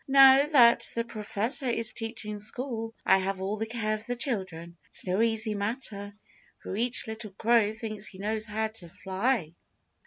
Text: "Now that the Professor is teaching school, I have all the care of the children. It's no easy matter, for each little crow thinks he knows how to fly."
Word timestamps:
"Now 0.07 0.43
that 0.47 0.89
the 0.95 1.03
Professor 1.03 1.67
is 1.67 1.91
teaching 1.93 2.39
school, 2.39 2.95
I 3.05 3.19
have 3.19 3.39
all 3.39 3.57
the 3.57 3.67
care 3.67 3.93
of 3.93 4.07
the 4.07 4.15
children. 4.15 4.75
It's 4.87 5.05
no 5.05 5.21
easy 5.21 5.53
matter, 5.53 6.15
for 6.63 6.75
each 6.75 7.05
little 7.05 7.29
crow 7.33 7.71
thinks 7.71 8.07
he 8.07 8.17
knows 8.17 8.47
how 8.47 8.69
to 8.69 8.89
fly." 8.89 9.53